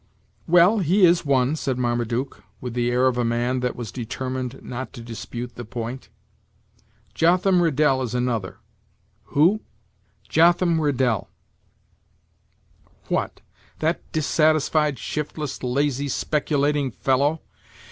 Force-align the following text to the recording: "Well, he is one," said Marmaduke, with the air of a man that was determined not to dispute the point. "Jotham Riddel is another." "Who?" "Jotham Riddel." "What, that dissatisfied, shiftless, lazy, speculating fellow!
"Well, 0.47 0.79
he 0.79 1.05
is 1.05 1.27
one," 1.27 1.55
said 1.55 1.77
Marmaduke, 1.77 2.41
with 2.59 2.73
the 2.73 2.89
air 2.89 3.05
of 3.05 3.19
a 3.19 3.23
man 3.23 3.59
that 3.59 3.75
was 3.75 3.91
determined 3.91 4.59
not 4.63 4.93
to 4.93 5.01
dispute 5.03 5.53
the 5.53 5.63
point. 5.63 6.09
"Jotham 7.13 7.61
Riddel 7.61 8.01
is 8.01 8.15
another." 8.15 8.57
"Who?" 9.25 9.61
"Jotham 10.27 10.81
Riddel." 10.81 11.29
"What, 13.09 13.41
that 13.77 14.01
dissatisfied, 14.11 14.97
shiftless, 14.97 15.61
lazy, 15.61 16.07
speculating 16.07 16.89
fellow! 16.89 17.43